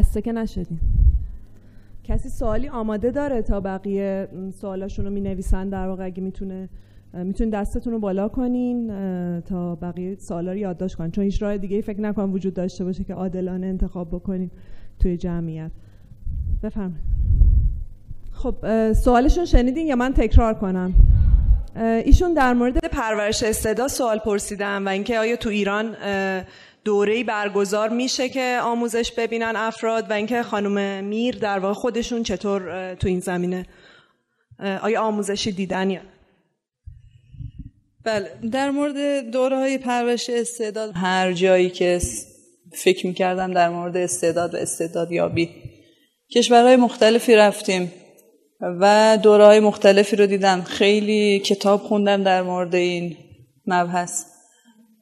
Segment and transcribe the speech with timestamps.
[0.00, 0.78] خسته که نشدین.
[2.04, 4.28] کسی سوالی آماده داره تا بقیه
[4.60, 6.68] سوالاشون رو می نویسن در واقع اگه می‌تونه
[7.14, 8.86] می‌تونید دستتون رو بالا کنین
[9.40, 11.10] تا بقیه سوالا رو یادداشت کنین.
[11.10, 14.50] چون هیچ راه دیگه فکر نکنم وجود داشته باشه که عادلانه انتخاب بکنیم
[14.98, 15.70] توی جمعیت.
[16.62, 17.00] بفرمایید.
[18.32, 18.54] خب
[18.92, 20.94] سوالشون شنیدین یا من تکرار کنم؟
[22.04, 25.94] ایشون در مورد پرورش استعداد سوال پرسیدن و اینکه آیا تو ایران
[26.84, 32.94] دوره برگزار میشه که آموزش ببینن افراد و اینکه خانم میر در واقع خودشون چطور
[32.94, 33.66] تو این زمینه.
[34.82, 36.00] آیا آموزشی دیدن یا؟
[38.04, 42.00] بله در مورد دوره های پرورش استعداد هر جایی که
[42.72, 45.50] فکر می‌کردم در مورد استعداد و استعداد یابی
[46.34, 47.92] کشورهای مختلفی رفتیم
[48.60, 50.62] و دوره های مختلفی رو دیدم.
[50.62, 53.16] خیلی کتاب خوندم در مورد این
[53.66, 54.24] مبحث.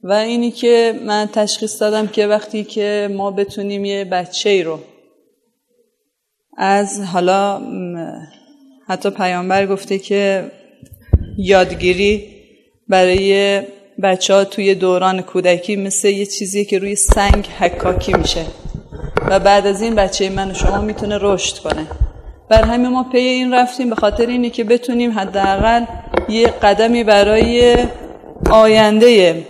[0.03, 4.81] و اینی که من تشخیص دادم که وقتی که ما بتونیم یه بچه رو
[6.57, 7.63] از حالا
[8.89, 10.51] حتی پیامبر گفته که
[11.39, 12.27] یادگیری
[12.89, 13.63] برای
[14.03, 18.47] بچه ها توی دوران کودکی مثل یه چیزیه که روی سنگ حکاکی میشه.
[19.31, 21.87] و بعد از این بچه من و شما می‌تونه رشد کنه.
[22.51, 25.85] بر همین ما پی این رفتیم به خاطر اینی که بتونیم حداقل
[26.29, 27.77] یه قدمی برای
[28.51, 29.45] آینده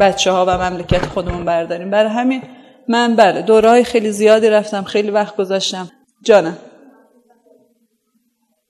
[0.00, 1.90] بچه ها و مملکت خودمون برداریم.
[1.90, 2.42] برای همین
[2.88, 5.90] من بله دوره های خیلی زیادی رفتم خیلی وقت گذاشتم.
[6.24, 6.56] جانم.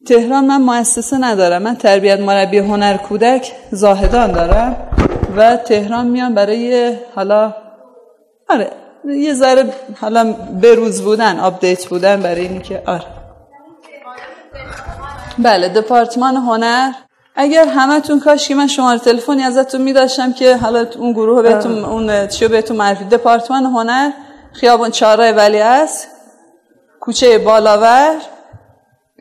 [0.07, 1.63] تهران من مؤسسه ندارم.
[1.63, 4.77] من تربیت مربی هنر کودک زاهدان دارم
[5.37, 7.55] و تهران میان برای حالا
[8.49, 8.71] آره
[9.05, 9.65] یه ذره
[10.01, 13.05] حالا بروز بودن آپدیت بودن برای اینی که آره.
[15.39, 16.93] بله دپارتمان هنر.
[17.43, 22.27] اگر همتون کاش که من شماره تلفنی ازتون میداشتم که حالا اون گروه بهتون اون
[22.27, 24.11] چیو بهتون معرفی دپارتمان هنر
[24.53, 26.09] خیابان چهارراه ولی است
[27.01, 28.15] کوچه بالاور.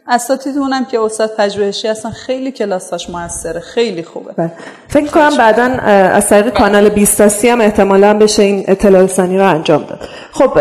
[0.07, 4.31] اساتیدمونم که استاد پژوهشی هستن خیلی کلاساش موثره خیلی خوبه.
[4.31, 4.51] بله.
[4.87, 9.83] فکر کنم بعدا از طریق کانال بیستاسی هم احتمالا بشه این اطلاع رسانی رو انجام
[9.83, 9.99] داد.
[10.31, 10.59] خب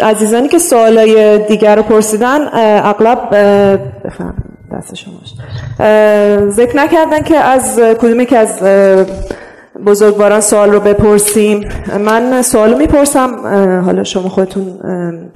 [0.00, 2.48] عزیزانی که سوالای دیگر رو پرسیدن
[2.84, 3.30] اغلب
[4.04, 4.49] بفهم
[4.80, 5.34] دست شماش
[6.50, 8.62] ذکر نکردن که از کدومی که از
[9.86, 11.68] بزرگواران سوال رو بپرسیم.
[12.00, 13.46] من سوال می‌پرسم
[13.84, 14.80] حالا شما خودتون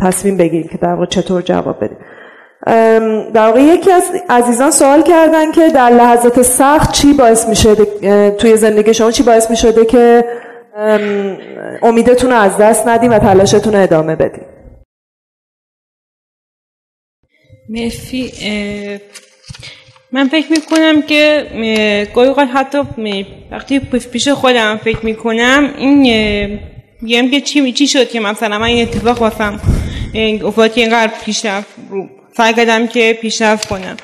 [0.00, 1.99] تصمیم بگیرید که در واقع چطور جواب بدید.
[3.33, 8.31] در واقع یکی از عزیزان سوال کردن که در لحظات سخت چی باعث می شده
[8.31, 10.25] توی زندگی شما چی باعث می شده که
[11.83, 14.44] امیدتون رو از دست ندیم و تلاشتون رو ادامه بدیم
[17.69, 18.33] مرسی.
[20.14, 21.47] من فکر می‌کنم که
[22.14, 22.78] گاهی اوقات حتی
[23.50, 23.78] وقتی
[24.12, 26.60] پیش خودم فکر می‌کنم این
[27.00, 29.60] میگم که چی چی شد که مثلا من این اتفاق واسم
[30.44, 33.97] افاتی اینقدر پیشرفت رو سعی کردم که پیشرفت کنم.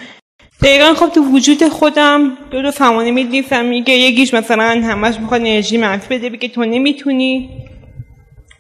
[0.63, 5.77] دقیقا خب تو وجود خودم دو دو فهمانه میدیفم میگه یکیش مثلا همش می‌خواد انرژی
[5.77, 6.31] منفی بده.
[6.31, 7.51] بگه تو نمی‌تونی.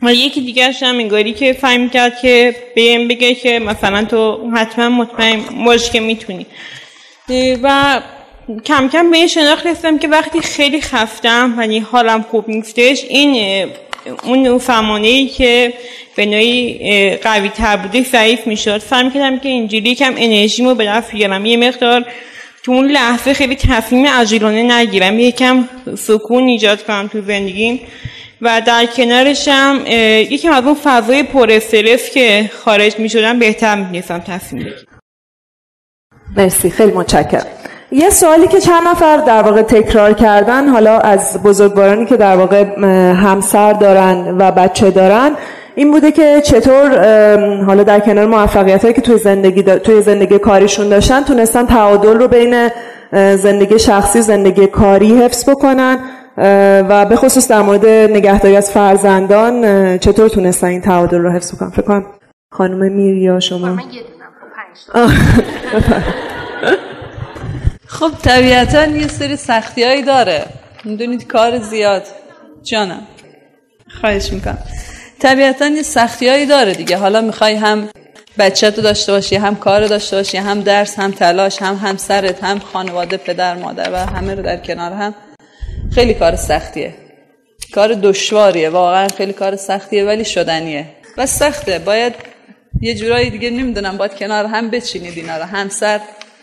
[0.03, 4.89] و یکی دیگرش هم انگاری که فهم کرد که بهم بگه که مثلا تو حتما
[4.89, 6.47] مطمئن باش که می‌تونی.
[7.63, 8.01] و
[8.65, 13.67] کم کم به این شناخت رسیدم که وقتی خیلی خفتم و حالم خوب نیستش این
[14.25, 15.73] اون فهمانه ای که
[16.17, 18.79] به نوعی قوی تر بوده ضعیف می‌شد.
[18.79, 21.47] فهم کردم که اینجوری کم انرژی رو به دست بیارم.
[21.47, 22.05] یه مقدار
[22.63, 25.19] تو اون لحظه خیلی تصمیم عجیلانه نگیرم.
[25.19, 27.81] یکم سکون ایجاد کنم تو زندگیم
[28.43, 29.85] و در کنارشم
[30.31, 34.90] یکم از اون فضای پر استرس که خارج می شدم بهتر می‌تونستم تصمیم بگیرم.
[36.37, 37.47] مرسی خیلی متشکرم.
[37.93, 42.65] یه سوالی که چند نفر در واقع تکرار کردن حالا از بزرگوارانی که در واقع
[43.15, 45.31] همسر دارن و بچه دارن
[45.75, 46.91] این بوده که چطور
[47.65, 52.28] حالا در کنار موفقیت هایی که توی زندگی توی زندگی کاریشون داشتن تونستن تعادل رو
[52.28, 52.69] بین
[53.37, 55.99] زندگی شخصی و زندگی کاری حفظ بکنن
[56.89, 61.71] و به خصوص در مورد نگهداری از فرزندان چطور تونستن این تعادل رو حفظ بکنن؟
[61.71, 62.07] فکر کنم
[62.51, 63.81] خانم میر یا شما؟ من
[67.91, 70.45] خب طبیعتا یه سری سختی هایی داره.
[70.84, 72.03] می‌دونید کار زیاد.
[72.63, 73.07] جانم.
[74.01, 74.59] خواهش می‌کنم.
[75.21, 76.97] طبیعتا یه سختی هایی داره دیگه.
[76.97, 77.89] حالا می‌خوای هم
[78.39, 82.59] بچه تو داشته باشی هم کار داشته باشی هم درس هم تلاش هم همسرت هم
[82.59, 85.15] خانواده پدر مادر و همه رو در کنار هم.
[85.95, 86.95] خیلی کار سختیه.
[87.75, 88.71] کار دشواریه.
[88.71, 90.87] واقعا خیلی کار سختیه ولی شدنیه.
[91.16, 91.78] و سخته.
[91.78, 92.15] باید
[92.81, 95.45] یه جورایی دیگه نمی‌دونم باید کنار هم بچینید اینا رو.
[95.45, 96.01] همسر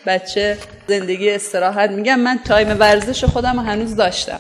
[0.07, 0.57] بچه
[0.87, 2.19] زندگی استراحت میگم.
[2.19, 4.39] من تایم ورزش خودم هنوز داشتم.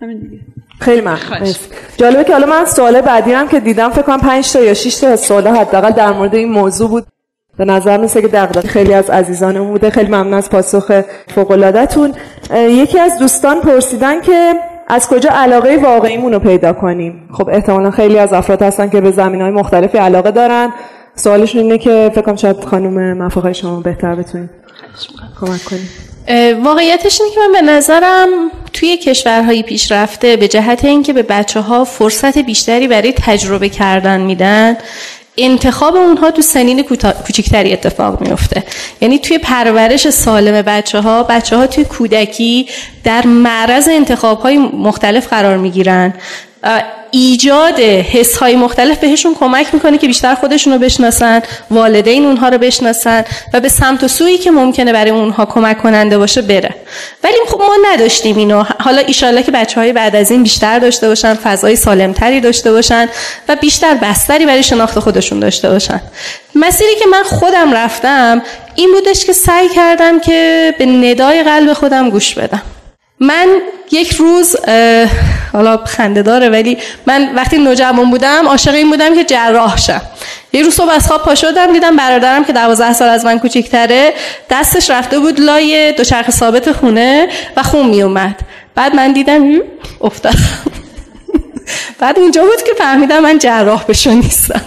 [0.00, 0.38] همین دیگه.
[0.80, 1.54] خیلی ممنون.
[1.96, 4.94] جالبه که حالا من سوال بعدی هم که دیدم فکر کنم 5 تا یا 6
[4.94, 7.06] تا سوال حداقل در مورد این موضوع بود.
[7.58, 9.90] به نظر میسه که دقیقا خیلی از عزیزانمون بوده.
[9.90, 11.02] خیلی ممنون از پاسخ
[11.34, 11.52] فوق
[12.54, 14.54] یکی از دوستان پرسیدن که
[14.88, 19.10] از کجا علاقه واقعیمون رو پیدا کنیم؟ خب احتمالا خیلی از افراد هستن که به
[19.10, 20.72] زمین های مختلفی علاقه دارن.
[21.16, 24.50] سوالشون اینه که فکر شاید خانم مفاقه شما بهتر بتونید
[25.40, 25.88] کمک کنیم.
[26.64, 28.28] واقعیتش اینه که من به نظرم
[28.72, 34.76] توی کشورهای پیشرفته به جهت اینکه به بچه ها فرصت بیشتری برای تجربه کردن میدن
[35.38, 36.82] انتخاب اونها تو سنین
[37.26, 38.64] کوچکتری اتفاق میفته
[39.00, 42.68] یعنی توی پرورش سالم بچه ها بچه ها توی کودکی
[43.04, 46.14] در معرض انتخاب های مختلف قرار می‌گیرن.
[47.10, 52.58] ایجاد حس های مختلف بهشون کمک می‌کنه که بیشتر خودشون رو بشناسن والدین اونها رو
[52.58, 53.24] بشناسن
[53.54, 56.74] و به سمت و سویی که ممکنه برای اونها کمک کننده باشه بره.
[57.24, 58.64] ولی خب ما نداشتیم اینو.
[58.80, 63.08] حالا ایشالله که بچه های بعد از این بیشتر داشته باشن فضای سالمتری داشته باشن
[63.48, 66.00] و بیشتر بستری برای شناخت خودشون داشته باشن.
[66.54, 68.42] مسیری که من خودم رفتم
[68.74, 72.62] این بودش که سعی کردم که به ندای قلب خودم گوش بدم.
[73.22, 73.46] من
[73.90, 74.56] یک روز
[75.52, 80.02] حالا خنده داره ولی من وقتی نوجوان بودم عاشق این بودم که جراح شم.
[80.52, 84.12] یه روز صبح از خواب پا شدم دیدم برادرم که 12 سال از من کوچیک‌تره
[84.50, 88.36] دستش رفته بود لای دوچرخه ثابت خونه و خون می اومد
[88.74, 89.60] بعد من دیدم
[90.00, 90.38] افتادم
[92.00, 94.60] بعد اونجا بود که فهمیدم من جراح بشو نیستم.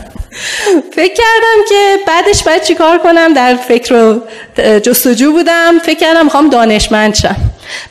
[0.96, 4.22] فکر کردم که بعدش باید چیکار کنم؟ در فکر و
[4.80, 5.80] جستجو بودم.
[5.84, 7.36] فکر کردم می‌خوام دانشمند شم.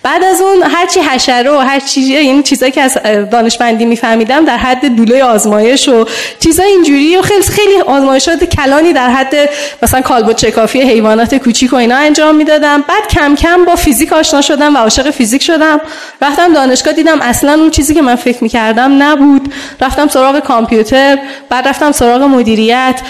[0.03, 2.99] بعد از اون هرچی حشره و هر چیزی این چیزایی که از
[3.31, 6.07] دانشمندی میفهمیدم در حد دولای آزمایش و
[6.41, 9.35] چیزای اینجوری و خیلی خیلی آزمایشات کلانی در حد
[9.83, 12.85] مثلا کالبد چکافی حیوانات کوچیک و اینا انجام می‌دادم.
[12.89, 15.81] بعد کم کم با فیزیک آشنا شدم و عاشق فیزیک شدم.
[16.23, 19.53] رفتم دانشگاه دیدم اصلا اون چیزی که من فکر می‌کردم نبود.
[19.81, 21.19] رفتم سراغ کامپیوتر
[21.49, 23.01] بعد رفتم سراغ مدیریت.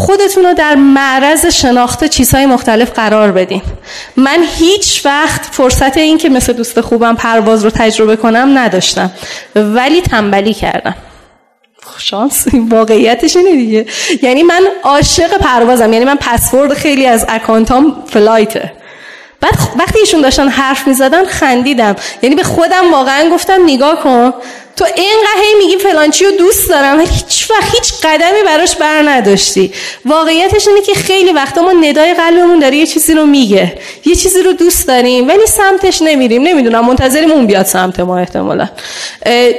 [0.00, 3.62] خودتون رو در معرض شناخت چیزهای مختلف قرار بدین.
[4.16, 9.10] من هیچ وقت فرصت این که مثل دوست خوبم پرواز رو تجربه کنم نداشتم.
[9.56, 10.94] ولی تنبلی کردم.
[11.98, 13.86] شانس واقعیتش اینه دیگه.
[14.22, 15.92] یعنی من عاشق پروازم.
[15.92, 18.72] یعنی من پسورد خیلی از اکانتام فلایته.
[19.40, 21.96] بعد وقتی ایشون داشتن حرف می زدن خندیدم.
[22.22, 24.32] یعنی به خودم واقعا گفتم نگاه کن.
[24.80, 29.02] تو اینقدر هی میگی فلانچی رو دوست دارم ولی هیچ وقت هیچ قدمی براش بر
[29.02, 29.72] نداشتی.
[30.04, 34.42] واقعیتش اینه که خیلی وقتا ما ندای قلبمون داره یه چیزی رو میگه یه چیزی
[34.42, 36.42] رو دوست داریم ولی سمتش نمیریم.
[36.42, 38.68] نمی‌دونم منتظریم اون بیاد سمت ما احتمالا.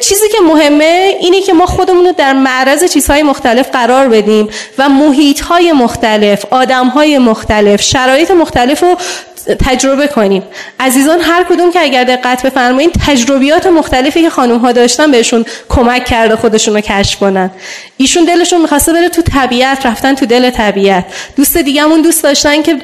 [0.01, 4.89] چیزی که مهمه اینه که ما خودمون رو در معرض چیزهای مختلف قرار بدیم و
[4.89, 8.97] محیطهای مختلف آدمهای مختلف شرایط مختلف رو
[9.45, 10.43] تجربه کنیم
[10.79, 16.05] عزیزان هر کدوم که اگر دقت بفرمایید تجربیات مختلفی که خانم ها داشتن بهشون کمک
[16.05, 17.51] کرده خودشون رو کشف کنن.
[17.97, 21.05] ایشون دلشون می‌خواسته بره تو طبیعت رفتن تو دل طبیعت.
[21.35, 22.77] دوست دیگهمون دوست داشتن که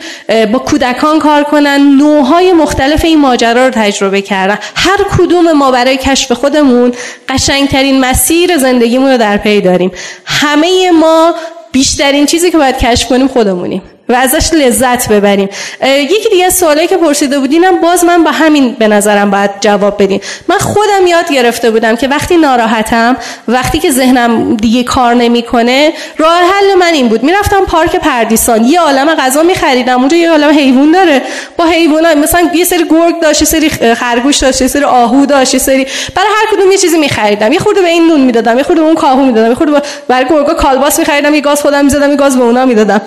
[0.52, 4.60] با کودکان کار کنن نوعهای مختلف این ماجرا رو تجربه کردن.
[4.76, 6.94] هر کدوم ما برای کشف خودمون
[7.30, 9.92] قشنگترین مسیر زندگیمون رو در پی داریم.
[10.26, 11.36] همه ما
[11.72, 13.82] بیشترین چیزی که باید کشف کنیم خودمونیم.
[14.10, 15.50] و ازش لذت ببریم.
[15.86, 20.22] یکی دیگه سوالی که پرسیده بودینم باز من با همین به نظرم باید جواب بدین.
[20.48, 23.18] من خودم یاد گرفته بودم که وقتی ناراحتم
[23.48, 27.24] وقتی که ذهنم دیگه کار نمی‌کنه راه حل من این بود.
[27.24, 31.22] می‌رفتم پارک پردیسان یه عالم غذا میخریدم اونجا یه عالم حیوان داره.
[31.58, 35.54] با حیونا مثلا یه سری گرگ داشت یه سری خرگوش داشت یه سری آهو داشت
[35.54, 37.54] یه سری برای هر کدوم یه چیزی میخریدم.
[37.54, 40.26] یه خورده به این نون می‌دادم یه خورده به اون کاهو می‌دادم یه خورده برای
[40.30, 43.02] گرگا کالباس میخریدم یه گاز خودم می‌زدم یه گاز به اونا می‌دادم.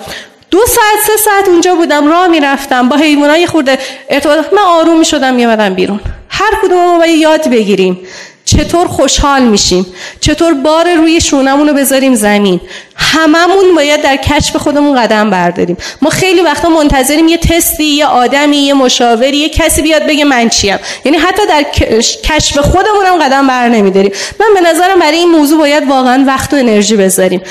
[0.51, 3.77] دو ساعت سه ساعت اونجا بودم راه می‌رفتم با حیوانای خورده
[4.09, 5.99] ارتباط من آروم می‌شدم میامدم بیرون.
[6.29, 7.99] هر کدوم باید یاد بگیریم.
[8.45, 9.85] چطور خوشحال میشیم؟
[10.21, 12.61] چطور بار روی شونمون رو بذاریم زمین؟
[12.95, 15.77] هممون باید در کشف خودمون قدم برداریم.
[16.01, 20.49] ما خیلی وقتا منتظریم یه تستی یه آدمی یه مشاوری یه کسی بیاد بگه من
[20.49, 20.77] چیم.
[21.05, 21.63] یعنی حتی در
[22.23, 24.11] کشف خودمون هم قدم بر نمیداریم.
[24.39, 27.41] من به نظرم برای این موضوع باید واقعا وقت و انرژی بذاریم.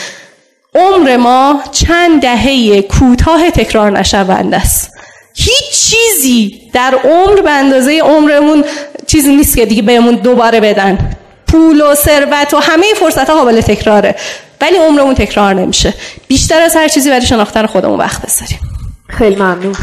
[0.75, 4.91] عمر ما چند دهه کوتاه تکرار نشونده است.
[5.35, 8.65] هیچ چیزی در عمر به اندازه عمرمون
[9.07, 11.17] چیزی نیست که دیگه بهمون دوباره بدن.
[11.49, 14.15] پول و ثروت و همه فرصت ها قابل تکراره.
[14.61, 15.95] ولی عمرمون تکرار نمیشه.
[16.29, 18.59] بیشتر از هر چیزی برای شناختن خودمون وقت بذاریم.
[19.09, 19.75] خیلی ممنون.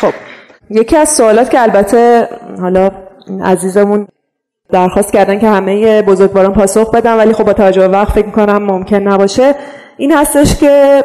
[0.00, 0.12] خب
[0.70, 2.28] یکی از سوالات که البته
[2.60, 2.90] حالا
[3.44, 4.08] عزیزمون
[4.72, 8.62] درخواست کردن که همه بزرگواران پاسخ بدن ولی خب با توجه به وقت فکر کنم
[8.62, 9.54] ممکن نباشه.
[9.96, 11.04] این هستش که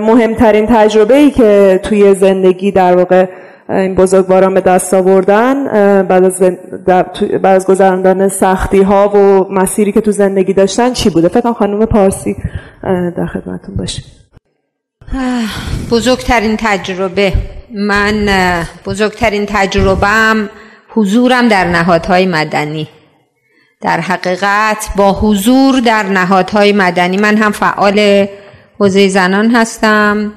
[0.00, 3.26] مهمترین تجربه ای که توی زندگی در واقع
[3.68, 5.64] این بزرگواران به دست آوردن
[6.02, 6.42] بعد از,
[7.42, 11.86] بعد از گذراندن سختی ها و مسیری که تو زندگی داشتن چی بوده؟ فکر خانم
[11.86, 12.36] پارسی
[13.16, 14.02] در خدمتون باشه.
[15.90, 17.32] بزرگترین تجربه.
[17.74, 18.28] من
[18.86, 20.48] بزرگترین تجربهم
[20.94, 22.88] حضورم در نهادهای مدنی.
[23.80, 28.26] در حقیقت با حضور در نهادهای مدنی من هم فعال
[28.78, 30.32] حوزه زنان هستم.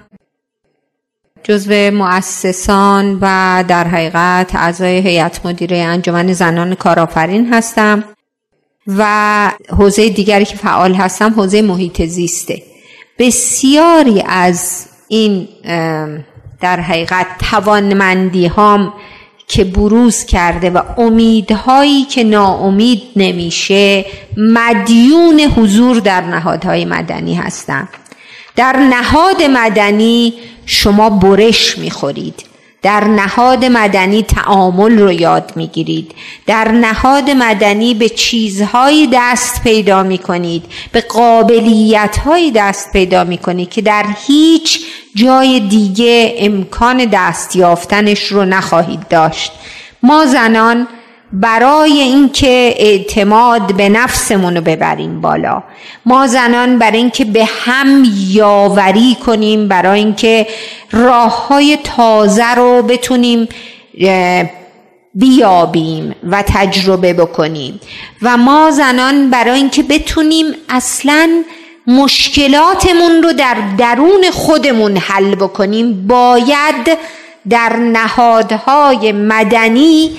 [1.43, 8.03] جزو مؤسسان و در حقیقت اعضای هیئت مدیره انجمن زنان کارآفرین هستم
[8.87, 12.63] و حوزه دیگری که فعال هستم حوزه محیط زیسته.
[13.19, 15.47] بسیاری از این
[16.61, 18.93] در حقیقت توانمندی هام
[19.47, 24.05] که بروز کرده و امیدهایی که ناامید نمیشه
[24.37, 27.89] مدیون حضور در نهادهای مدنی هستند
[28.55, 30.33] در نهاد مدنی
[30.65, 32.52] شما برش می‌خورید.
[32.83, 36.15] در نهاد مدنی تعامل رو یاد می‌گیرید.
[36.47, 40.65] در نهاد مدنی به چیزهایی دست پیدا می‌کنید.
[40.91, 44.79] به قابلیتهایی دست پیدا می‌کنید که در هیچ
[45.15, 49.51] جای دیگه امکان دست یافتنش رو نخواهید داشت.
[50.03, 50.87] ما زنان
[51.33, 55.63] برای اینکه اعتماد به نفسمون رو ببریم بالا.
[56.05, 60.47] ما زنان برای اینکه به هم یاوری کنیم برای اینکه
[60.91, 63.47] راه های تازه رو بتونیم
[65.13, 67.79] بیابیم و تجربه بکنیم.
[68.21, 71.43] و ما زنان برای اینکه بتونیم اصلا
[71.87, 76.97] مشکلاتمون رو در درون خودمون حل بکنیم باید
[77.49, 80.11] در نهادهای مدنی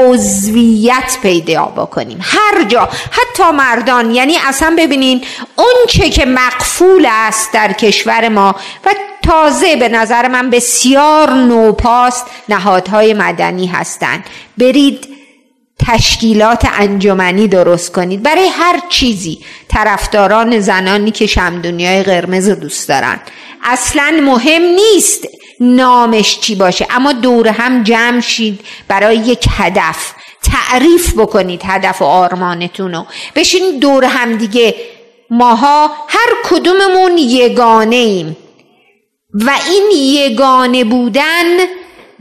[0.00, 2.18] عضویت پیدا بکنیم.
[2.22, 5.24] هر جا حتی مردان یعنی اصلا ببینین
[5.56, 8.54] اون چه که مقفول است در کشور ما
[8.84, 14.24] و تازه به نظر من بسیار نوپاست نهادهای مدنی هستند.
[14.58, 15.08] برید
[15.86, 18.22] تشکیلات انجمنی درست کنید.
[18.22, 19.38] برای هر چیزی
[19.68, 23.20] طرفداران زنانی که شمدونیای قرمز دوست دارن.
[23.64, 25.28] اصلا مهم نیست
[25.60, 26.86] نامش چی باشه.
[26.90, 30.12] اما دور هم جمع شید برای یک هدف.
[30.42, 33.06] تعریف بکنید هدف و آرمانتون رو.
[33.36, 34.74] بشینید دور هم دیگه.
[35.30, 38.36] ماها هر کدوممون یگانه ایم
[39.34, 41.58] و این یگانه بودن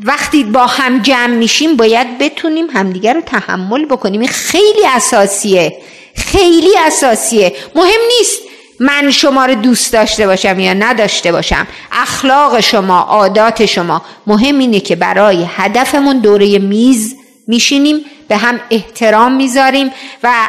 [0.03, 4.21] وقتی با هم جمع میشیم باید بتونیم همدیگه رو تحمل بکنیم.
[4.21, 5.81] این خیلی اساسیه.
[6.15, 7.55] خیلی اساسیه.
[7.75, 8.48] مهم نیست
[8.79, 14.79] من شما رو دوست داشته باشم یا نداشته باشم اخلاق شما عادات شما مهم اینه
[14.79, 17.15] که برای هدفمون دوره میز
[17.47, 19.91] میشینیم به هم احترام می‌ذاریم
[20.23, 20.47] و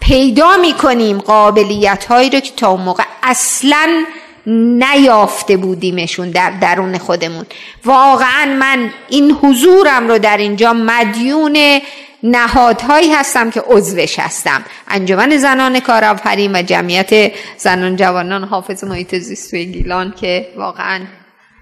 [0.00, 4.04] پیدا می‌کنیم قابلیت هایی رو که تا اون موقع اصلا
[4.46, 7.46] نیافته بودیمشون در درون خودمون.
[7.84, 11.80] واقعا من این حضورم رو در اینجا مدیون
[12.22, 14.64] نهادهایی هستم که عضوش هستم.
[14.88, 21.00] انجمن زنان کارآفرین و جمعیت زنان جوانان حافظ محیط زیست توی گیلان که واقعا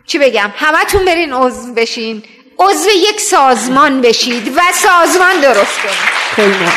[0.07, 2.23] چی بگم همتون برین عضو بشین.
[2.59, 5.79] عضو یک سازمان بشید و سازمان درست
[6.37, 6.69] کنید.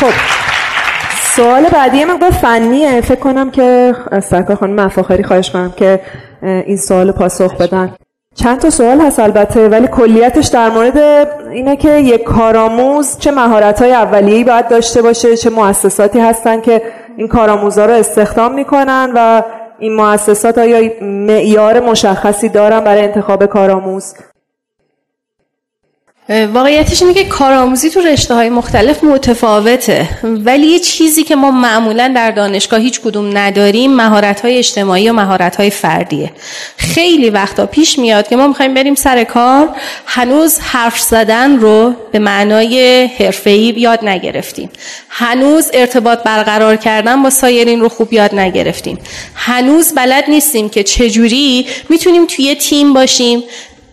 [0.00, 0.12] خب
[1.36, 3.00] سوال بعدی مقدار فنیه.
[3.00, 3.94] فکر کنم که
[4.30, 6.00] سرکار خانم مفاخری خواهش کنم که
[6.42, 7.94] این سوال پاسخ بدن.
[8.40, 10.98] چند تا سوال هست البته ولی کلیتش در مورد
[11.50, 16.82] اینه که یک کارآموز چه مهارت های اولیه‌ای باید داشته باشه چه مؤسساتی هستن که
[17.16, 19.42] این کارآموزا رو استخدام می‌کنن و
[19.78, 24.14] این مؤسسات آیا معیار مشخصی دارن برای انتخاب کارآموز؟
[26.28, 30.08] واقعیتش اینه که کارآموزی تو رشته های مختلف متفاوته.
[30.22, 35.12] ولی یه چیزی که ما معمولا در دانشگاه هیچ کدوم نداریم مهارت های اجتماعی و
[35.12, 36.30] مهارت های فردیه.
[36.76, 39.68] خیلی وقتا پیش میاد که ما می‌خوایم بریم سر کار
[40.06, 44.70] هنوز حرف زدن رو به معنای حرفه‌ای یاد نگرفتیم.
[45.08, 48.98] هنوز ارتباط برقرار کردن با سایرین رو خوب یاد نگرفتیم.
[49.34, 53.42] هنوز بلد نیستیم که چجوری می‌تونیم توی تیم باشیم.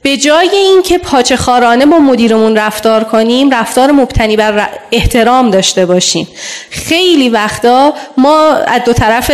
[0.05, 6.27] به جای اینکه پاچه خارانه با مدیرمون رفتار کنیم رفتار مبتنی بر احترام داشته باشیم.
[6.69, 9.31] خیلی وقتا ما از دو طرف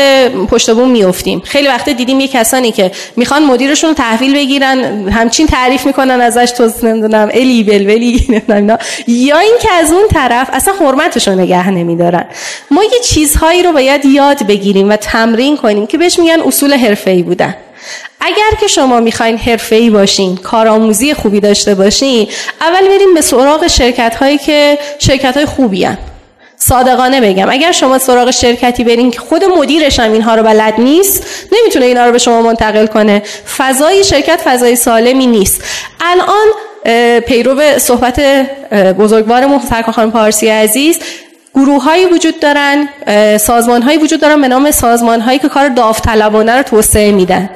[0.49, 1.39] پشت بوم میافتیم.
[1.45, 6.71] خیلی وقتا دیدیم یه کسانی که می‌خوان مدیرشون تحویل بگیرن همچین تعریف می‌کنن ازش تو
[6.83, 12.25] نمی‌دونم الی بلولی نمی‌دونم یا اینکه از اون طرف اصلا حرمتش رو نگه نمیدارن.
[12.71, 17.23] ما یه چیزهایی رو باید یاد بگیریم و تمرین کنیم که بهش میگن اصول حرفه‌ای
[17.23, 17.55] بودن.
[18.21, 19.39] اگر که شما می‌خواین
[19.71, 22.27] ای باشین کارآموزی خوبی داشته باشین
[22.61, 25.97] اول بریم به سراغ شرکت هایی که شرکت های خوبی هن.
[26.57, 31.25] صادقانه بگم اگر شما سراغ شرکتی برین که خود مدیرش هم اینها رو بلد نیست
[31.51, 33.23] نمی‌تونه اینا رو به شما منتقل کنه
[33.57, 35.63] فضای شرکت فضای سالمی نیست
[36.01, 36.47] الان
[37.19, 38.19] پیرو صحبت
[38.99, 40.99] بزرگوار سرکار خانم پارسی عزیز
[41.55, 42.89] گروه هایی وجود دارن
[43.37, 47.49] سازمان هایی وجود دارن به نام سازمان هایی که کار داوطلبانه رو توسعه میدن.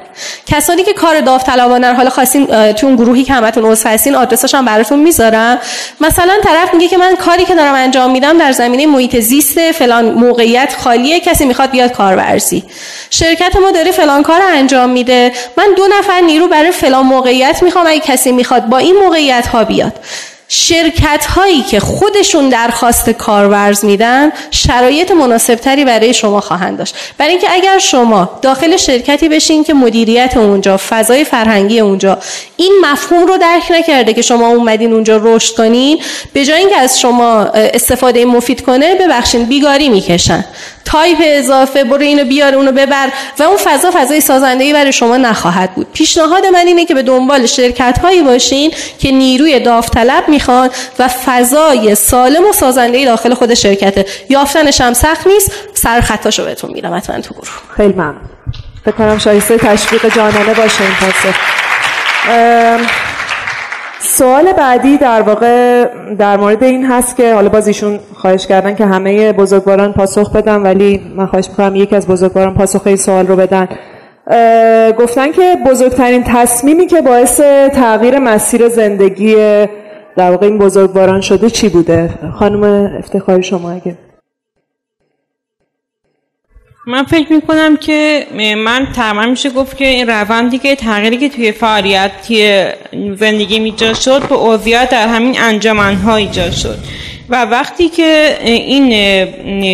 [0.47, 4.55] کسانی که کار داوطلبانه رو حالا خواستین تو اون گروهی که همتون عضو هستین آدرسش
[4.55, 5.59] هم براتون می‌ذارم.
[6.01, 10.05] مثلا طرف میگه که من کاری که دارم انجام میدم در زمینه محیط زیست فلان
[10.05, 12.63] موقعیت خالیه کسی می‌خواد بیاد کارورزی
[13.09, 15.31] شرکت ما داره فلان کار رو انجام میده.
[15.57, 19.63] من دو نفر نیرو برای فلان موقعیت می‌خوام اگه کسی می‌خواد با این موقعیت ها
[19.63, 19.93] بیاد.
[20.57, 26.95] شرکت هایی که خودشون درخواست کارورز میدن شرایط مناسبتری برای شما خواهند داشت.
[27.17, 32.17] برای اینکه اگر شما داخل شرکتی بشین که مدیریت اونجا فضای فرهنگی اونجا
[32.57, 35.99] این مفهوم رو درک نکرده که شما اومدین اونجا رشد کنین
[36.33, 40.45] به جای اینکه از شما استفاده مفید کنه ببخشین بیگاری می‌کشن.
[40.85, 45.75] تایپ اضافه برو اینو بیار اونو ببر و اون فضا فضای سازندگی برای شما نخواهد
[45.75, 45.87] بود.
[45.93, 51.95] پیشنهاد من اینه که به دنبال شرکت هایی باشین که نیروی داوطلب می‌خوان و فضای
[51.95, 54.05] سالم و سازنده داخل خود شرکته.
[54.29, 55.51] یافتنش هم سخت نیست.
[55.73, 57.49] سر خطاشو بهتون میدم حتما تو گروه.
[57.77, 58.21] خیلی ممنون.
[58.85, 61.35] فکر کنم شایسته تشویق جانانه باشه این پاسخ.
[63.99, 65.85] سوال بعدی در واقع
[66.19, 70.61] در مورد این هست که حالا باز ایشون خواهش کردن که همه بزرگواران پاسخ بدن
[70.61, 73.67] ولی من خواهش می‌کنم یکی از بزرگواران پاسخ این سوال رو بدن.
[74.99, 77.41] گفتن که بزرگترین تصمیمی که باعث
[77.73, 79.35] تغییر مسیر زندگی
[80.15, 82.09] در واقع این بزرگواران شده چی بوده؟
[82.39, 82.63] خانم
[82.99, 83.95] افتخاری شما اگه
[86.87, 88.27] من فکر می‌کنم که
[88.57, 92.63] من تمام میشه گفت که این روندی که تغییری که توی فعالیتی
[93.15, 96.77] زندگی میجا شد به عضویت در همین انجمن ها ایجاد شد.
[97.29, 98.89] و وقتی که این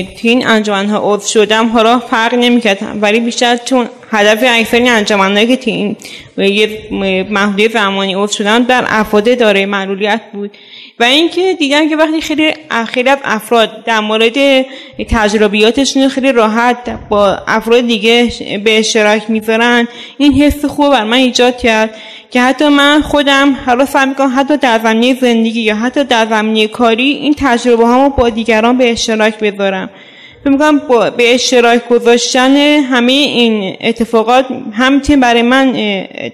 [0.06, 2.80] توی این انجمن ها عضو شدم حالا فرق نمی‌کرد.
[3.02, 5.96] ولی بیشتر چون هدف اکثر انجمن که توی این
[6.38, 6.88] یه
[7.30, 10.52] محدوده زمانی عضو شدن در افراد داره معلولیت بود.
[11.02, 12.54] و اینکه دیدم که وقتی خیلی
[12.88, 14.66] خیلی افراد در مورد
[15.10, 16.78] تجربیاتشون خیلی راحت
[17.10, 18.32] با افراد دیگه
[18.64, 19.88] به اشتراک می‌ذارن
[20.18, 21.96] این حس خوب بر من ایجاد کرد
[22.32, 26.68] که حتی من خودم حالا فهم می‌کنم حتی در زمینه زندگی یا حتی در زمینه
[26.68, 29.90] کاری این تجربه ها با دیگران به اشتراک بذارم.
[30.90, 35.74] با به اشتراک گذاشتن همه این اتفاقات هم برای من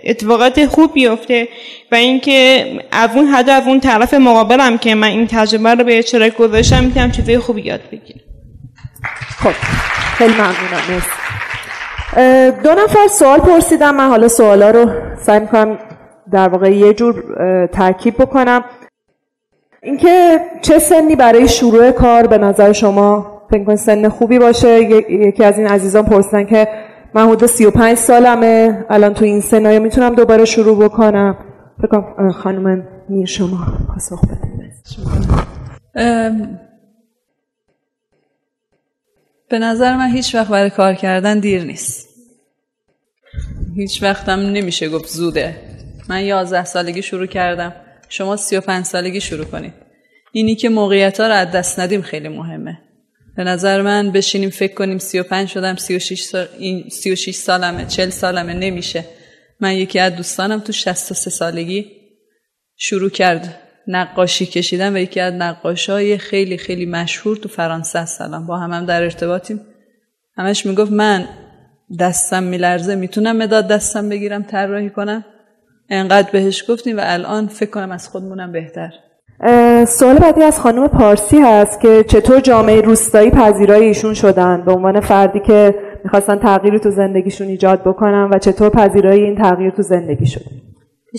[0.03, 1.47] اتفاقات خوب بیفته
[1.91, 5.97] و اینکه از اون حد از اون طرف مقابلم که من این تجربه رو به
[5.97, 8.19] اشتراک گذاشتم می‌تونم چیزای خوبی یاد بگیرم.
[9.39, 9.53] خب
[10.17, 11.01] خیلی ممنونم
[12.63, 14.89] دو نفر سوال پرسیدم من حالا سوالا رو
[15.21, 15.79] سعی می‌کنم
[16.31, 17.23] در واقع یه جور
[17.73, 18.65] ترکیب بکنم.
[19.83, 24.81] اینکه چه سنی برای شروع کار به نظر شما فکر سن خوبی باشه.
[25.09, 26.67] یکی از این عزیزان پرسیدن که
[27.13, 28.85] من حدود 35 سالمه.
[28.89, 31.37] الان تو این سنایا می‌تونم دوباره شروع بکنم.
[31.81, 33.57] فکر خانم میر شما
[33.87, 34.57] پاسخ بدید.
[39.49, 42.09] به نظر من هیچ وقت برای کار کردن دیر نیست.
[43.75, 45.55] هیچ وقتم نمیشه گفت زوده.
[46.09, 47.73] من 11 سالگی شروع کردم.
[48.09, 49.73] شما 35 سالگی شروع کنید.
[50.31, 52.79] اینی که موقعیت ها رو دست ندیم خیلی مهمه.
[53.37, 58.53] به نظر من بشینیم فکر کنیم 35 شدم 36 سال این 36 سالمه 40 سالمه
[58.53, 59.05] نمیشه.
[59.59, 61.91] من یکی از دوستانم تو 63 سالگی
[62.75, 68.57] شروع کرد نقاشی کشیدن و یکی از نقاشای خیلی خیلی مشهور تو فرانسه هستم با
[68.57, 69.61] هم, هم در ارتباطیم.
[70.37, 71.27] همش می‌گفت من
[71.99, 75.25] دستم میلرزه می‌تونم مداد دستم بگیرم طراحی کنم؟
[75.89, 78.93] انقدر بهش گفتیم و الان فکر کنم از خودمونم بهتر.
[79.87, 84.99] سوال بعدی از خانم پارسی هست که چطور جامعه روستایی پذیرای ایشون شدن؟ به عنوان
[84.99, 90.25] فردی که می‌خواستن تغییری تو زندگیشون ایجاد بکنن و چطور پذیرای این تغییر تو زندگی
[90.25, 90.41] شد؟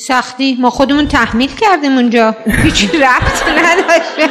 [0.01, 0.57] سختی.
[0.61, 2.35] ما خودمون تحمیل کردیم اونجا.
[2.63, 4.23] هیچ ربط نداشته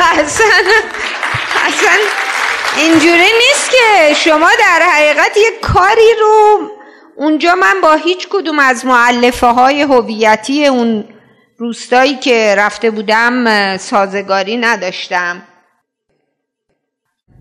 [0.00, 0.46] اصلا
[1.66, 1.92] اصلا
[2.78, 6.58] اینجوری نیست که شما در حقیقت یک کاری رو
[7.16, 11.04] اونجا من با هیچ کدوم از معلفه های هویتی اون
[11.64, 15.42] روستایی که رفته بودم سازگاری نداشتم.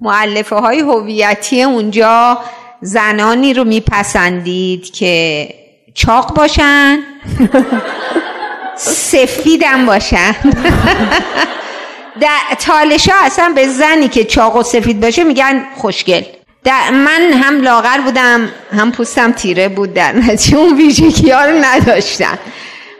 [0.01, 2.39] معلفه های هویتی اونجا
[2.81, 5.47] زنانی رو میپسندید که
[5.93, 6.99] چاق باشن
[9.11, 10.35] سفیدم باشن.
[12.21, 16.23] در تالشا اصلا به زنی که چاق و سفید باشه میگن خوشگل.
[16.91, 20.57] من هم لاغر بودم هم پوستم تیره بود در نتیجه.
[20.57, 22.39] اون ویژگی ها رو نداشتم.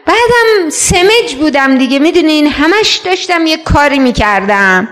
[0.06, 1.98] بعدم سمج بودم دیگه.
[1.98, 4.88] می‌دونین همش داشتم یه کاری می‌کردم.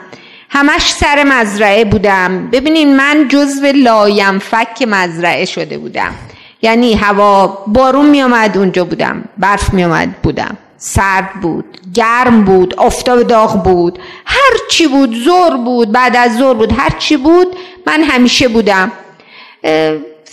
[0.51, 2.51] همش سر مزرعه بودم.
[2.51, 6.15] ببینین من جزو لاینفک مزرعه شده بودم.
[6.63, 9.25] یعنی هوا بارون می آمد اونجا بودم.
[9.39, 10.57] برف می آمد بودم.
[10.79, 13.99] سرد بود گرم بود آفتاب داغ بود.
[14.27, 18.93] هر چی بود زور بود بعد از زور بود هر چی بود من همیشه بودم.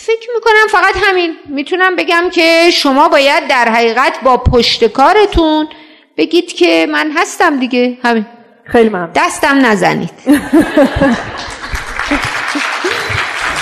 [0.02, 1.34] فکر می‌کنم فقط همین.
[1.48, 5.68] می‌تونم بگم که شما باید در حقیقت با پشت کارتون
[6.16, 7.98] بگید که من هستم دیگه.
[8.02, 8.26] همین.
[8.64, 9.10] خیلی ممنون.
[9.14, 10.10] دستم نزنید.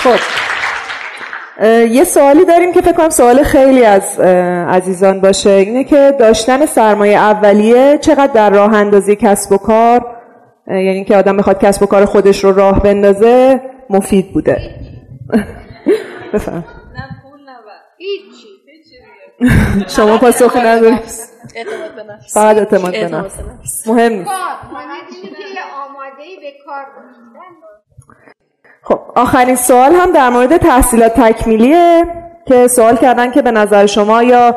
[0.03, 0.19] خب.
[1.89, 4.19] یه سوالی داریم که فکر کنم سوال خیلی از
[4.69, 5.49] عزیزان باشه.
[5.49, 10.05] اینه که داشتن سرمایه اولیه چقدر در راه اندازی کسب و کار
[10.67, 14.57] یعنی که آدم بخواد کسب و کار خودش رو راه بندازه مفید بوده.
[16.33, 16.63] بفهم.
[19.87, 20.99] شما پاسخ ندارید.
[22.33, 23.39] فقط اعتماد به نفس.
[23.87, 24.31] مهم نیست.
[28.83, 32.03] خب آخرین سوال هم در مورد تحصیلات تکمیلیه
[32.47, 34.55] که سوال کردن که به نظر شما یا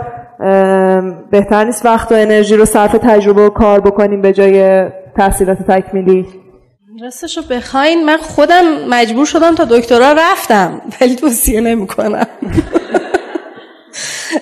[1.30, 6.41] بهتر نیست وقت و انرژی رو صرف تجربه و کار بکنیم به جای تحصیلات تکمیلی؟
[7.00, 12.26] راستش رو بخواین من خودم مجبور شدم تا دکترا رفتم ولی توصیه نمی کنم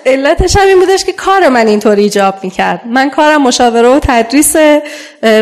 [0.05, 2.81] علتش هم این بودش که کار من اینطوری ایجاب می‌کرد.
[2.85, 4.55] من کارم مشاوره و تدریس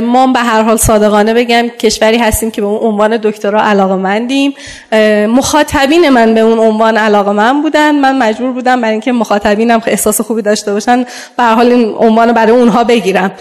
[0.02, 4.54] ما به هر حال صادقانه بگم کشوری هستیم که به اون عنوان دکترا علاقه مندیم
[5.28, 7.92] مخاطبین من به اون عنوان علاقه من بودن.
[7.92, 11.06] من مجبور بودم برای اینکه مخاطبینم احساس خوبی داشته باشن
[11.38, 13.32] به هر حال این عنوان برای اونها بگیرم.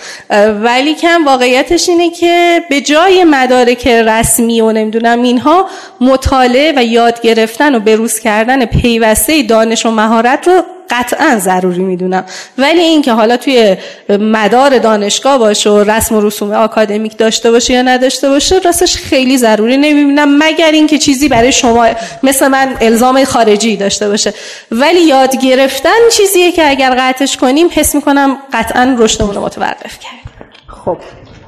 [0.63, 5.67] ولی کم واقعیتش اینه که به جای مدارک رسمی و نمی‌دونم اینها
[6.01, 12.25] مطالعه و یاد گرفتن و بروز کردن پیوسته دانش و مهارت رو قطعا ضروری می‌دونم.
[12.59, 13.77] ولی اینکه حالا توی
[14.09, 19.39] مدار دانشگاه باشه و رسم و رسوم آکادمیک داشته باشه یا نداشته باشه راستش خیلی
[19.39, 20.39] ضروری نمی‌بینم.
[20.39, 21.87] مگر اینکه چیزی برای شما
[22.23, 24.35] مثل من الزام خارجی داشته باشه.
[24.71, 30.33] ولی یاد گرفتن چیزیه که اگر قطعش کنیم حس می‌کنم قطعا رشدمون رو متوقف کرد.
[30.67, 30.97] خب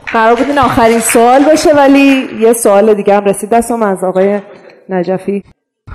[0.06, 3.50] قرار بود آخرین سوال باشه ولی یه سوال دیگه هم رسید.
[3.50, 4.40] دستم از آقای
[4.88, 5.42] نجفی.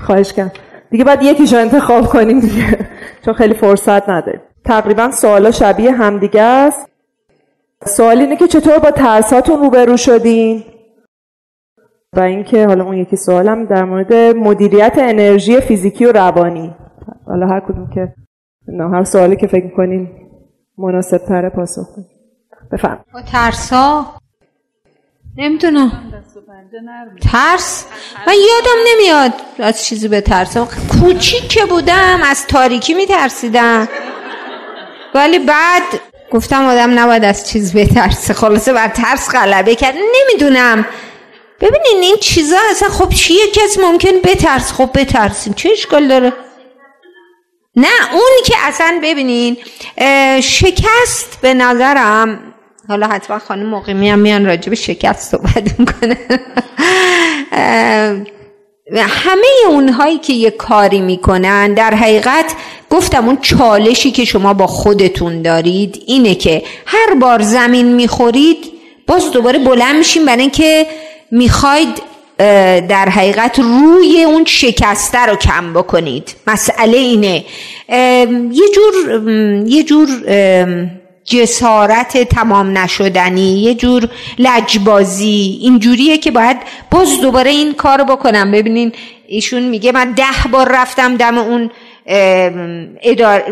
[0.06, 0.52] خواهش کنم
[0.90, 2.78] دیگه باید یکیشو انتخاب کنیم دیگه.
[3.26, 6.88] چون خیلی فرصت نداریم تقریبا سوالا شبیه همدیگه است.
[7.84, 10.62] سوال اینه که چطور با ترساتون روبرو شدین؟
[12.16, 16.74] و اینکه حالا اون یکی سوالم در مورد مدیریت انرژی فیزیکی و روانی.
[17.26, 18.14] حالا هر کدوم که
[18.68, 20.08] نه هر سوالی که فکر کنین
[20.78, 21.86] مناسب تره پاسخ
[22.72, 24.04] بفهم با ترسا
[25.38, 26.12] نمی‌دونم
[27.32, 27.84] ترس؟
[28.26, 30.56] من یادم نمیاد از چیزی به ترس
[31.00, 33.88] کوچیک که بودم از تاریکی میترسیدم.
[35.14, 35.82] ولی بعد
[36.32, 38.34] گفتم آدم نباید از چیز بترسه.
[38.34, 39.94] خلاصه بر ترس غلبه کرد.
[39.94, 40.86] نمی‌دونم.
[41.60, 45.52] ببینین این چیزا اصلا خب چیه؟ کسی ممکن بترس؟ خب بترسیم.
[45.52, 46.32] چه اشکال داره؟
[47.76, 49.56] نه اونی که اصلا ببینین
[50.40, 52.54] شکست به نظرم
[52.88, 56.16] حالا حتما خانم مقیمی هم میان راجع شکست صحبت می‌کنه.
[58.92, 62.52] همه اونهایی که یه کاری می‌کنن در حقیقت
[62.90, 68.72] گفتم اون چالشی که شما با خودتون دارید اینه که هر بار زمین می‌خورید
[69.06, 70.86] باز دوباره بلند میشین برای اینکه
[71.30, 72.02] می‌خواید
[72.88, 76.34] در حقیقت روی اون شکسته رو کم بکنید.
[76.46, 77.44] مسئله اینه.
[78.52, 79.22] یه جور
[79.66, 80.08] یه جور
[81.26, 83.62] جسارت تمام نشدنی.
[83.62, 84.08] یه جور
[84.38, 85.58] لجبازی.
[85.62, 86.56] اینجوریه که باید
[86.90, 88.50] باز دوباره این کار بکنم.
[88.50, 88.92] ببینین
[89.26, 91.70] ایشون میگه من ده بار رفتم دم اون
[93.02, 93.42] ادار...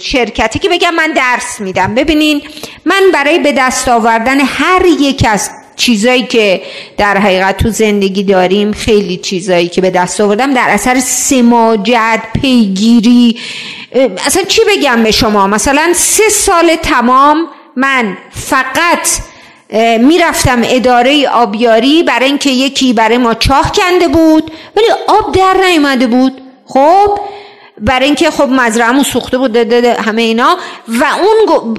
[0.00, 1.94] شرکتی که بگم من درس میدم.
[1.94, 2.42] ببینین
[2.84, 6.62] من برای به دست آوردن هر یک از چیزایی که
[6.96, 13.38] در حقیقت تو زندگی داریم خیلی چیزایی که به دست آوردم در اثر سماجت پیگیری.
[14.26, 19.08] اصلا چی بگم به شما؟ مثلا سه سال تمام من فقط
[20.00, 26.06] می‌رفتم اداره آبیاری برای اینکه یکی برای ما چاه کنده بود ولی آب در نیومده
[26.06, 26.42] بود.
[26.66, 27.18] خب
[27.80, 30.56] برای اینکه خب مزرعهمون سوخته بود همه اینا.
[30.88, 31.04] و
[31.48, 31.76] اون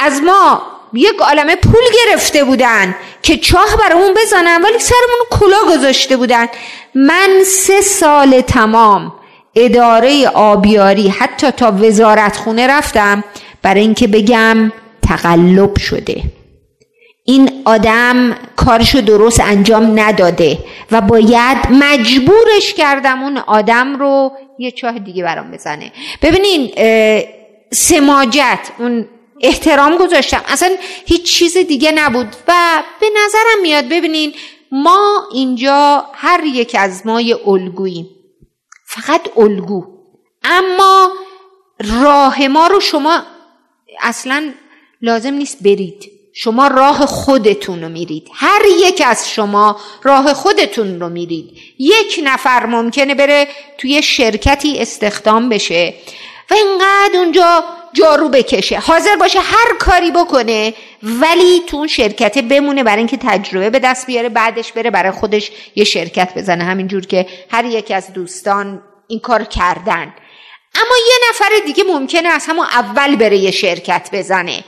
[0.00, 0.62] از ما
[0.94, 6.46] یک عالمه پول گرفته بودن که چاه برامون بزنن ولی سرمون کلا گذاشته بودن.
[6.94, 9.12] من سه سال تمام
[9.54, 13.24] اداره آبیاری حتی تا وزارت خونه رفتم
[13.62, 14.72] برای اینکه بگم
[15.08, 16.22] تقلب شده.
[17.24, 20.58] این آدم کارشو درست انجام نداده
[20.92, 25.92] و باید مجبورش کردم اون آدم رو یه چاه دیگه برام بزنه.
[26.22, 26.70] ببینین
[27.70, 29.08] سماجت اون
[29.42, 30.42] احترام گذاشتم.
[30.46, 30.76] اصلا
[31.06, 32.36] هیچ چیز دیگه نبود.
[32.48, 34.34] و به نظرم میاد ببینین
[34.72, 38.10] ما اینجا هر یک از ما یه الگوییم.
[38.86, 39.84] فقط الگو.
[40.44, 41.10] اما
[42.02, 43.22] راه ما رو شما
[44.00, 44.52] اصلا
[45.02, 46.12] لازم نیست برید.
[46.34, 48.28] شما راه خودتون رو میرید.
[48.34, 51.58] هر یک از شما راه خودتون رو میرید.
[51.78, 55.94] یک نفر ممکنه بره توی شرکتی استخدام بشه.
[56.50, 58.78] و اینقدر اونجا جارو بکشه.
[58.78, 64.06] حاضر باشه هر کاری بکنه ولی تو اون شرکت بمونه برای اینکه تجربه به دست
[64.06, 66.64] بیاره بعدش بره برای خودش یه شرکت بزنه.
[66.64, 70.14] همینجور که هر یک از دوستان این کار کردن.
[70.74, 74.64] اما یه نفر دیگه ممکنه از همون اول بره یه شرکت بزنه.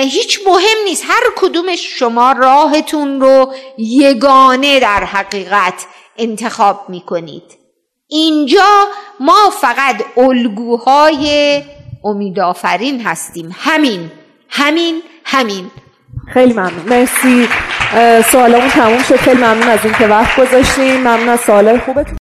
[0.00, 1.04] هیچ مهم نیست.
[1.08, 5.86] هر کدوم شما راهتون رو یگانه در حقیقت
[6.18, 7.58] انتخاب می‌کنید.
[8.08, 8.88] اینجا
[9.20, 11.62] ما فقط الگوهای
[12.06, 13.54] امیدآفرین هستیم.
[13.58, 14.10] همین
[14.48, 15.70] همین همین.
[16.34, 16.88] خیلی ممنون.
[16.90, 17.48] مرسی.
[18.32, 19.16] سوالمون تموم شد.
[19.16, 22.16] خیلی ممنون از اینکه وقت گذاشتیم ممنون از سوالای خوبتون.